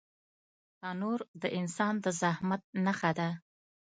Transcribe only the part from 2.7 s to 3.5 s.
نښه ده